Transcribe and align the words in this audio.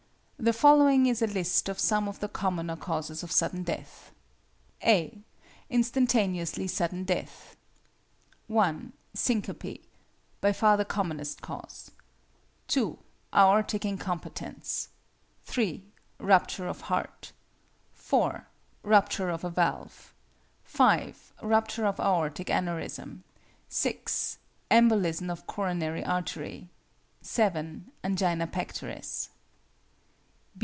The 0.43 0.53
following 0.53 1.05
is 1.05 1.21
a 1.21 1.27
list 1.27 1.69
of 1.69 1.77
some 1.79 2.07
of 2.07 2.19
the 2.19 2.27
commoner 2.27 2.75
causes 2.75 3.21
of 3.21 3.31
sudden 3.31 3.61
death: 3.61 4.09
(a) 4.83 5.19
=Instantaneously 5.69 6.65
Sudden 6.67 7.03
Death= 7.03 7.55
1. 8.47 8.91
Syncope 9.13 9.83
(by 10.41 10.51
far 10.51 10.77
the 10.77 10.83
commonest 10.85 11.43
cause). 11.43 11.91
2. 12.69 12.97
Aortic 13.35 13.85
incompetence. 13.85 14.89
3. 15.43 15.83
Rupture 16.17 16.65
of 16.67 16.81
heart. 16.89 17.33
4. 17.93 18.47
Rupture 18.81 19.29
of 19.29 19.43
a 19.43 19.49
valve. 19.51 20.11
5. 20.63 21.33
Rupture 21.43 21.85
of 21.85 21.99
aortic 21.99 22.47
aneurism. 22.47 23.21
6. 23.69 24.39
Embolism 24.71 25.29
of 25.31 25.45
coronary 25.45 26.03
artery. 26.03 26.67
7. 27.21 27.91
Angina 28.03 28.47
pectoris. 28.47 29.29